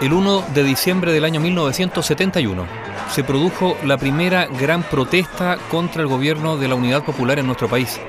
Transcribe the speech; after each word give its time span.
El 0.00 0.14
1 0.14 0.44
de 0.54 0.64
diciembre 0.64 1.12
del 1.12 1.24
año 1.26 1.40
1971 1.40 2.66
se 3.10 3.22
produjo 3.22 3.76
la 3.84 3.98
primera 3.98 4.46
gran 4.46 4.82
protesta 4.82 5.58
contra 5.70 6.00
el 6.00 6.08
gobierno 6.08 6.56
de 6.56 6.68
la 6.68 6.74
Unidad 6.74 7.04
Popular 7.04 7.38
en 7.38 7.46
nuestro 7.46 7.68
país. 7.68 8.00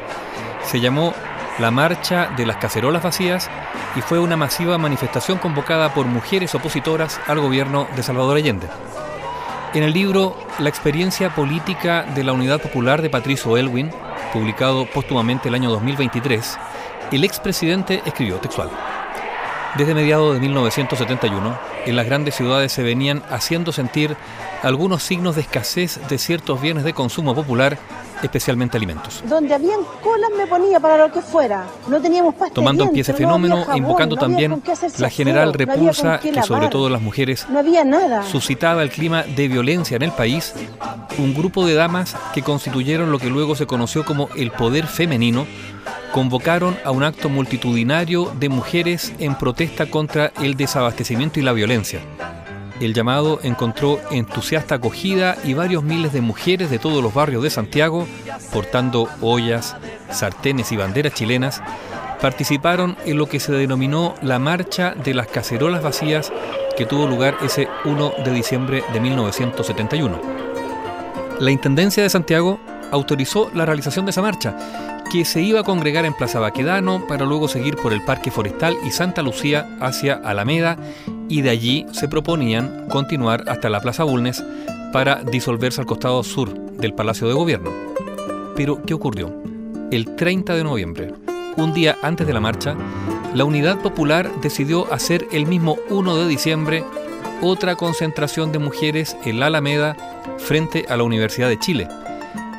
Se 0.63 0.79
llamó 0.79 1.13
la 1.59 1.69
Marcha 1.69 2.29
de 2.37 2.45
las 2.45 2.57
Cacerolas 2.57 3.03
Vacías 3.03 3.49
y 3.97 4.01
fue 4.01 4.19
una 4.19 4.37
masiva 4.37 4.77
manifestación 4.77 5.37
convocada 5.37 5.93
por 5.93 6.05
mujeres 6.05 6.55
opositoras 6.55 7.19
al 7.27 7.39
gobierno 7.39 7.87
de 7.95 8.03
Salvador 8.03 8.37
Allende. 8.37 8.67
En 9.73 9.83
el 9.83 9.93
libro 9.93 10.35
La 10.59 10.67
experiencia 10.67 11.33
política 11.33 12.03
de 12.03 12.25
la 12.25 12.33
Unidad 12.33 12.61
Popular 12.61 13.01
de 13.01 13.09
Patricio 13.09 13.55
Elwin, 13.55 13.89
publicado 14.33 14.85
póstumamente 14.85 15.47
el 15.47 15.55
año 15.55 15.69
2023, 15.71 16.57
el 17.13 17.23
expresidente 17.23 18.01
escribió 18.05 18.35
textual. 18.35 18.69
Desde 19.77 19.95
mediados 19.95 20.33
de 20.33 20.41
1971, 20.41 21.57
en 21.85 21.95
las 21.95 22.05
grandes 22.05 22.35
ciudades 22.35 22.73
se 22.73 22.83
venían 22.83 23.23
haciendo 23.29 23.71
sentir 23.71 24.17
algunos 24.63 25.01
signos 25.01 25.35
de 25.35 25.41
escasez 25.41 25.97
de 26.09 26.17
ciertos 26.17 26.61
bienes 26.61 26.83
de 26.83 26.93
consumo 26.93 27.33
popular, 27.33 27.77
especialmente 28.21 28.75
alimentos. 28.75 29.23
Donde 29.27 29.53
habían 29.53 29.79
colas 30.03 30.29
me 30.37 30.45
ponía 30.45 30.81
para 30.81 30.97
lo 30.97 31.11
que 31.11 31.21
fuera. 31.21 31.65
No 31.87 32.01
teníamos 32.01 32.35
pasta 32.35 32.53
Tomando 32.53 32.83
en 32.83 32.91
pie 32.91 33.01
ese 33.01 33.13
fenómeno 33.13 33.65
invocando 33.73 34.17
también 34.17 34.61
la 34.97 35.09
general 35.09 35.53
repulsa 35.53 36.19
que 36.19 36.43
sobre 36.43 36.67
todo 36.67 36.89
las 36.89 37.01
mujeres 37.01 37.47
no 37.49 37.59
había 37.59 37.85
nada. 37.85 38.23
suscitaba 38.23 38.83
el 38.83 38.89
clima 38.89 39.23
de 39.23 39.47
violencia 39.47 39.95
en 39.95 40.03
el 40.03 40.11
país, 40.11 40.53
un 41.17 41.33
grupo 41.33 41.65
de 41.65 41.75
damas 41.75 42.15
que 42.33 42.41
constituyeron 42.41 43.09
lo 43.09 43.19
que 43.19 43.29
luego 43.29 43.55
se 43.55 43.67
conoció 43.67 44.03
como 44.03 44.27
el 44.35 44.51
poder 44.51 44.85
femenino 44.85 45.47
convocaron 46.11 46.77
a 46.83 46.91
un 46.91 47.03
acto 47.03 47.29
multitudinario 47.29 48.31
de 48.39 48.49
mujeres 48.49 49.13
en 49.19 49.35
protesta 49.35 49.85
contra 49.85 50.31
el 50.41 50.55
desabastecimiento 50.55 51.39
y 51.39 51.43
la 51.43 51.53
violencia. 51.53 52.01
El 52.79 52.93
llamado 52.93 53.39
encontró 53.43 53.99
entusiasta 54.09 54.75
acogida 54.75 55.37
y 55.43 55.53
varios 55.53 55.83
miles 55.83 56.13
de 56.13 56.21
mujeres 56.21 56.69
de 56.71 56.79
todos 56.79 57.03
los 57.03 57.13
barrios 57.13 57.43
de 57.43 57.51
Santiago, 57.51 58.07
portando 58.51 59.07
ollas, 59.21 59.75
sartenes 60.09 60.71
y 60.71 60.77
banderas 60.77 61.13
chilenas, 61.13 61.61
participaron 62.19 62.97
en 63.05 63.17
lo 63.17 63.27
que 63.27 63.39
se 63.39 63.51
denominó 63.51 64.15
la 64.21 64.39
Marcha 64.39 64.95
de 64.95 65.13
las 65.13 65.27
Cacerolas 65.27 65.83
Vacías 65.83 66.31
que 66.75 66.85
tuvo 66.85 67.07
lugar 67.07 67.37
ese 67.43 67.67
1 67.85 68.13
de 68.23 68.31
diciembre 68.31 68.83
de 68.91 68.99
1971. 68.99 70.19
La 71.39 71.51
Intendencia 71.51 72.03
de 72.03 72.09
Santiago 72.09 72.59
autorizó 72.91 73.51
la 73.53 73.65
realización 73.65 74.05
de 74.05 74.11
esa 74.11 74.21
marcha 74.21 74.55
que 75.11 75.25
se 75.25 75.41
iba 75.41 75.59
a 75.59 75.63
congregar 75.63 76.05
en 76.05 76.13
Plaza 76.13 76.39
Baquedano 76.39 77.05
para 77.05 77.25
luego 77.25 77.49
seguir 77.49 77.75
por 77.75 77.91
el 77.91 78.01
Parque 78.01 78.31
Forestal 78.31 78.77
y 78.85 78.91
Santa 78.91 79.21
Lucía 79.21 79.67
hacia 79.81 80.13
Alameda 80.13 80.77
y 81.27 81.41
de 81.41 81.49
allí 81.49 81.85
se 81.91 82.07
proponían 82.07 82.87
continuar 82.87 83.43
hasta 83.49 83.69
la 83.69 83.81
Plaza 83.81 84.05
Bulnes 84.05 84.41
para 84.93 85.21
disolverse 85.21 85.81
al 85.81 85.87
costado 85.87 86.23
sur 86.23 86.53
del 86.53 86.93
Palacio 86.93 87.27
de 87.27 87.33
Gobierno. 87.33 87.71
Pero, 88.55 88.81
¿qué 88.83 88.93
ocurrió? 88.93 89.33
El 89.91 90.15
30 90.15 90.55
de 90.55 90.63
noviembre, 90.63 91.13
un 91.57 91.73
día 91.73 91.97
antes 92.01 92.25
de 92.25 92.33
la 92.33 92.39
marcha, 92.39 92.77
la 93.33 93.43
Unidad 93.43 93.79
Popular 93.79 94.31
decidió 94.41 94.91
hacer 94.93 95.27
el 95.33 95.45
mismo 95.45 95.77
1 95.89 96.15
de 96.15 96.27
diciembre 96.29 96.85
otra 97.41 97.75
concentración 97.75 98.53
de 98.53 98.59
mujeres 98.59 99.17
en 99.25 99.41
la 99.41 99.47
Alameda 99.47 99.97
frente 100.37 100.85
a 100.87 100.95
la 100.95 101.03
Universidad 101.03 101.49
de 101.49 101.59
Chile 101.59 101.89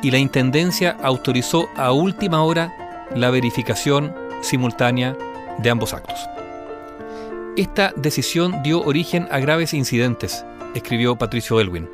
y 0.03 0.11
la 0.11 0.19
Intendencia 0.19 0.97
autorizó 1.01 1.69
a 1.75 1.91
última 1.93 2.43
hora 2.43 3.07
la 3.15 3.31
verificación 3.31 4.13
simultánea 4.41 5.17
de 5.57 5.69
ambos 5.69 5.93
actos. 5.93 6.29
Esta 7.55 7.93
decisión 7.95 8.61
dio 8.63 8.81
origen 8.81 9.27
a 9.31 9.39
graves 9.39 9.73
incidentes, 9.73 10.45
escribió 10.75 11.15
Patricio 11.15 11.59
Elwin. 11.59 11.89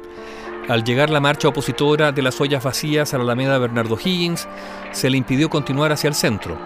Al 0.68 0.84
llegar 0.84 1.10
la 1.10 1.20
marcha 1.20 1.50
opositora 1.50 2.12
de 2.12 2.22
las 2.22 2.40
ollas 2.42 2.64
vacías 2.64 3.14
a 3.14 3.18
la 3.18 3.24
Alameda 3.24 3.58
Bernardo 3.58 3.98
Higgins, 3.98 4.48
se 4.92 5.10
le 5.10 5.18
impidió 5.18 5.50
continuar 5.50 5.92
hacia 5.92 6.08
el 6.08 6.16
centro. 6.16 6.58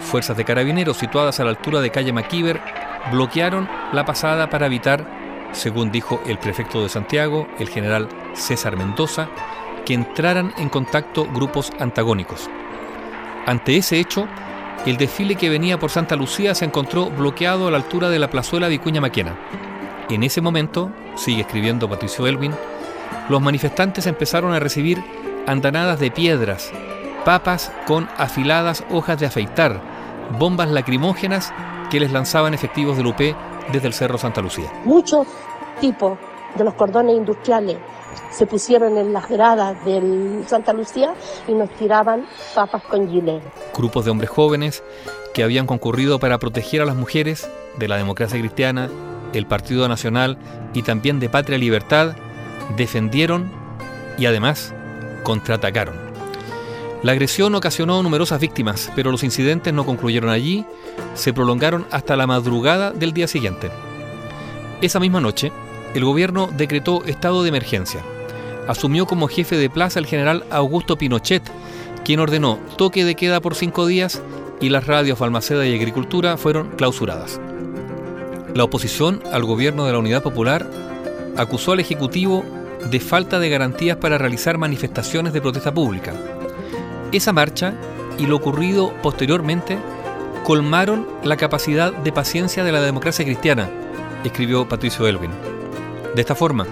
Fuerzas 0.00 0.36
de 0.36 0.44
carabineros 0.44 0.96
situadas 0.96 1.38
a 1.38 1.44
la 1.44 1.50
altura 1.50 1.80
de 1.80 1.90
calle 1.90 2.12
McKeever 2.12 2.60
bloquearon 3.12 3.68
la 3.92 4.04
pasada 4.04 4.50
para 4.50 4.66
evitar, 4.66 5.06
según 5.52 5.92
dijo 5.92 6.20
el 6.26 6.38
prefecto 6.38 6.82
de 6.82 6.88
Santiago, 6.88 7.46
el 7.58 7.68
general 7.68 8.08
César 8.34 8.76
Mendoza, 8.76 9.28
que 9.84 9.94
entraran 9.94 10.52
en 10.58 10.68
contacto 10.68 11.26
grupos 11.32 11.72
antagónicos. 11.78 12.48
Ante 13.46 13.76
ese 13.76 13.98
hecho, 13.98 14.28
el 14.86 14.96
desfile 14.96 15.36
que 15.36 15.48
venía 15.48 15.78
por 15.78 15.90
Santa 15.90 16.16
Lucía 16.16 16.54
se 16.54 16.64
encontró 16.64 17.10
bloqueado 17.10 17.68
a 17.68 17.70
la 17.70 17.76
altura 17.76 18.08
de 18.10 18.18
la 18.18 18.30
plazuela 18.30 18.68
Vicuña 18.68 19.00
Maquena. 19.00 19.36
En 20.08 20.22
ese 20.22 20.40
momento, 20.40 20.90
sigue 21.16 21.42
escribiendo 21.42 21.88
Patricio 21.88 22.26
Elwin, 22.26 22.52
los 23.28 23.40
manifestantes 23.40 24.06
empezaron 24.06 24.52
a 24.52 24.60
recibir 24.60 25.02
andanadas 25.46 26.00
de 26.00 26.10
piedras, 26.10 26.72
papas 27.24 27.72
con 27.86 28.08
afiladas 28.18 28.84
hojas 28.90 29.18
de 29.18 29.26
afeitar, 29.26 29.80
bombas 30.38 30.70
lacrimógenas 30.70 31.52
que 31.90 32.00
les 32.00 32.12
lanzaban 32.12 32.54
efectivos 32.54 32.96
del 32.96 33.06
UP 33.06 33.20
desde 33.72 33.86
el 33.86 33.94
Cerro 33.94 34.18
Santa 34.18 34.40
Lucía. 34.40 34.72
Muchos 34.84 35.26
tipos 35.80 36.18
de 36.56 36.64
los 36.64 36.74
cordones 36.74 37.16
industriales 37.16 37.76
se 38.30 38.46
pusieron 38.46 38.96
en 38.98 39.12
las 39.12 39.28
gradas 39.28 39.84
del 39.84 40.44
Santa 40.46 40.72
Lucía 40.72 41.14
y 41.48 41.52
nos 41.52 41.70
tiraban 41.70 42.26
papas 42.54 42.82
con 42.84 43.08
gilet. 43.10 43.42
Grupos 43.74 44.04
de 44.04 44.10
hombres 44.10 44.30
jóvenes 44.30 44.82
que 45.34 45.42
habían 45.42 45.66
concurrido 45.66 46.18
para 46.18 46.38
proteger 46.38 46.82
a 46.82 46.86
las 46.86 46.96
mujeres 46.96 47.48
de 47.78 47.88
la 47.88 47.96
democracia 47.96 48.38
cristiana, 48.38 48.90
el 49.32 49.46
Partido 49.46 49.88
Nacional 49.88 50.38
y 50.74 50.82
también 50.82 51.20
de 51.20 51.28
Patria 51.28 51.58
Libertad 51.58 52.14
defendieron 52.76 53.50
y 54.18 54.26
además 54.26 54.74
contraatacaron. 55.22 56.12
La 57.02 57.12
agresión 57.12 57.54
ocasionó 57.54 58.00
numerosas 58.02 58.40
víctimas, 58.40 58.92
pero 58.94 59.10
los 59.10 59.24
incidentes 59.24 59.74
no 59.74 59.84
concluyeron 59.84 60.30
allí, 60.30 60.64
se 61.14 61.32
prolongaron 61.32 61.86
hasta 61.90 62.16
la 62.16 62.28
madrugada 62.28 62.92
del 62.92 63.12
día 63.12 63.26
siguiente. 63.26 63.70
Esa 64.80 65.00
misma 65.00 65.20
noche, 65.20 65.50
el 65.94 66.04
gobierno 66.04 66.48
decretó 66.56 67.04
estado 67.04 67.42
de 67.42 67.50
emergencia. 67.50 68.00
Asumió 68.68 69.06
como 69.06 69.28
jefe 69.28 69.56
de 69.56 69.70
plaza 69.70 69.98
el 69.98 70.06
general 70.06 70.44
Augusto 70.50 70.96
Pinochet, 70.96 71.42
quien 72.04 72.20
ordenó 72.20 72.58
toque 72.76 73.04
de 73.04 73.14
queda 73.14 73.40
por 73.40 73.54
cinco 73.54 73.86
días 73.86 74.22
y 74.60 74.68
las 74.68 74.86
radios 74.86 75.18
Balmaceda 75.18 75.66
y 75.66 75.74
Agricultura 75.74 76.36
fueron 76.36 76.70
clausuradas. 76.76 77.40
La 78.54 78.64
oposición 78.64 79.22
al 79.32 79.44
gobierno 79.44 79.86
de 79.86 79.92
la 79.92 79.98
Unidad 79.98 80.22
Popular 80.22 80.68
acusó 81.36 81.72
al 81.72 81.80
Ejecutivo 81.80 82.44
de 82.90 83.00
falta 83.00 83.38
de 83.38 83.48
garantías 83.48 83.96
para 83.96 84.18
realizar 84.18 84.58
manifestaciones 84.58 85.32
de 85.32 85.40
protesta 85.40 85.72
pública. 85.72 86.12
Esa 87.12 87.32
marcha 87.32 87.74
y 88.18 88.26
lo 88.26 88.36
ocurrido 88.36 88.92
posteriormente 89.02 89.78
colmaron 90.44 91.06
la 91.22 91.36
capacidad 91.36 91.92
de 91.92 92.12
paciencia 92.12 92.64
de 92.64 92.72
la 92.72 92.82
democracia 92.82 93.24
cristiana, 93.24 93.70
escribió 94.24 94.68
Patricio 94.68 95.06
Elwin. 95.06 95.30
De 96.14 96.20
esta 96.20 96.34
forma, 96.34 96.66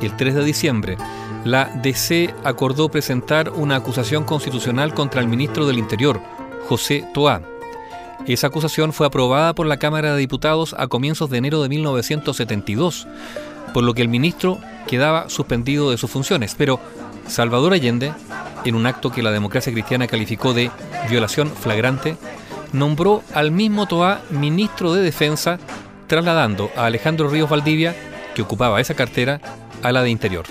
el 0.00 0.16
3 0.16 0.34
de 0.34 0.44
diciembre, 0.44 0.96
la 1.44 1.66
DC 1.82 2.34
acordó 2.44 2.88
presentar 2.88 3.50
una 3.50 3.76
acusación 3.76 4.24
constitucional 4.24 4.94
contra 4.94 5.20
el 5.20 5.28
ministro 5.28 5.66
del 5.66 5.78
Interior, 5.78 6.20
José 6.66 7.06
Toá. 7.12 7.42
Esa 8.26 8.46
acusación 8.46 8.94
fue 8.94 9.06
aprobada 9.06 9.54
por 9.54 9.66
la 9.66 9.76
Cámara 9.76 10.12
de 10.14 10.18
Diputados 10.18 10.74
a 10.78 10.88
comienzos 10.88 11.28
de 11.28 11.38
enero 11.38 11.62
de 11.62 11.68
1972, 11.68 13.06
por 13.74 13.84
lo 13.84 13.92
que 13.92 14.02
el 14.02 14.08
ministro 14.08 14.58
quedaba 14.86 15.28
suspendido 15.28 15.90
de 15.90 15.98
sus 15.98 16.10
funciones. 16.10 16.54
Pero 16.56 16.80
Salvador 17.28 17.74
Allende, 17.74 18.12
en 18.64 18.74
un 18.74 18.86
acto 18.86 19.12
que 19.12 19.22
la 19.22 19.30
democracia 19.30 19.72
cristiana 19.72 20.06
calificó 20.06 20.54
de 20.54 20.70
violación 21.10 21.50
flagrante, 21.50 22.16
nombró 22.72 23.22
al 23.34 23.50
mismo 23.50 23.86
Toá 23.86 24.22
ministro 24.30 24.94
de 24.94 25.02
Defensa, 25.02 25.58
trasladando 26.06 26.70
a 26.76 26.86
Alejandro 26.86 27.28
Ríos 27.28 27.50
Valdivia 27.50 27.94
que 28.36 28.42
ocupaba 28.42 28.82
esa 28.82 28.94
cartera 28.94 29.40
a 29.82 29.92
la 29.92 30.02
de 30.02 30.10
Interior. 30.10 30.44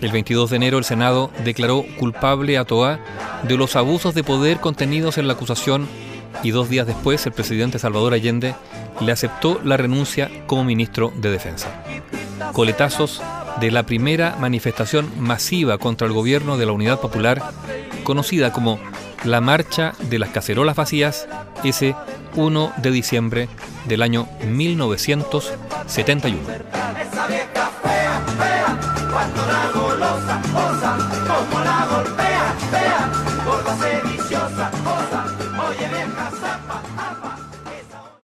El 0.00 0.10
22 0.10 0.48
de 0.48 0.56
enero 0.56 0.78
el 0.78 0.84
Senado 0.84 1.30
declaró 1.44 1.84
culpable 1.98 2.56
a 2.56 2.64
Toa 2.64 2.98
de 3.42 3.58
los 3.58 3.76
abusos 3.76 4.14
de 4.14 4.24
poder 4.24 4.58
contenidos 4.58 5.18
en 5.18 5.26
la 5.26 5.34
acusación 5.34 5.86
y 6.42 6.50
dos 6.50 6.70
días 6.70 6.86
después 6.86 7.26
el 7.26 7.32
presidente 7.32 7.78
Salvador 7.78 8.14
Allende 8.14 8.54
le 9.00 9.12
aceptó 9.12 9.60
la 9.64 9.76
renuncia 9.76 10.30
como 10.46 10.64
ministro 10.64 11.12
de 11.14 11.30
Defensa. 11.30 11.68
Coletazos 12.54 13.20
de 13.60 13.70
la 13.70 13.82
primera 13.82 14.36
manifestación 14.40 15.10
masiva 15.18 15.76
contra 15.76 16.06
el 16.06 16.14
gobierno 16.14 16.56
de 16.56 16.64
la 16.64 16.72
Unidad 16.72 17.00
Popular, 17.00 17.42
conocida 18.02 18.50
como 18.50 18.78
la 19.24 19.42
Marcha 19.42 19.92
de 20.08 20.18
las 20.18 20.30
Cacerolas 20.30 20.76
Vacías, 20.76 21.28
ese 21.64 21.94
1 22.34 22.72
de 22.78 22.90
diciembre 22.90 23.48
del 23.86 24.00
año 24.00 24.26
1971. 25.88 26.38
Esa 27.00 27.26
vieja 27.26 27.70
fea, 27.82 28.20
fea, 28.38 28.78
cuando 29.10 29.46
la 29.46 29.70
golosa, 29.72 30.40
osa, 30.54 30.96
como 31.26 31.64
la 31.64 31.86
golpea. 31.86 32.54
por 33.44 33.64
la 33.64 33.76
sediciosa. 33.76 34.87